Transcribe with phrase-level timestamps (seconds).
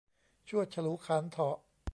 [0.49, 1.57] ชวด ฉลู ขาล เถาะ